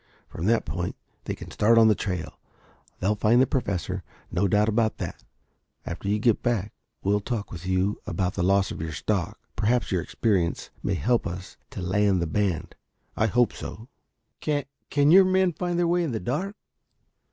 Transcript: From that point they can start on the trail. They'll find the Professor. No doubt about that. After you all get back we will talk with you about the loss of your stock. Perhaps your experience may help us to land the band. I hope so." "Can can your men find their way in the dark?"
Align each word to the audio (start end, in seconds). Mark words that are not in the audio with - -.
From 0.29 0.47
that 0.47 0.65
point 0.65 0.95
they 1.25 1.35
can 1.35 1.51
start 1.51 1.77
on 1.77 1.87
the 1.87 1.93
trail. 1.93 2.39
They'll 2.99 3.13
find 3.13 3.39
the 3.39 3.45
Professor. 3.45 4.01
No 4.31 4.47
doubt 4.47 4.67
about 4.67 4.97
that. 4.97 5.23
After 5.85 6.07
you 6.09 6.15
all 6.15 6.19
get 6.21 6.41
back 6.41 6.73
we 7.03 7.11
will 7.13 7.19
talk 7.19 7.51
with 7.51 7.67
you 7.67 8.01
about 8.07 8.33
the 8.33 8.41
loss 8.41 8.71
of 8.71 8.81
your 8.81 8.93
stock. 8.93 9.37
Perhaps 9.55 9.91
your 9.91 10.01
experience 10.01 10.71
may 10.81 10.95
help 10.95 11.27
us 11.27 11.55
to 11.69 11.83
land 11.83 12.19
the 12.19 12.25
band. 12.25 12.73
I 13.15 13.27
hope 13.27 13.53
so." 13.53 13.89
"Can 14.39 14.63
can 14.89 15.11
your 15.11 15.23
men 15.23 15.53
find 15.53 15.77
their 15.77 15.87
way 15.87 16.01
in 16.03 16.13
the 16.13 16.19
dark?" 16.19 16.55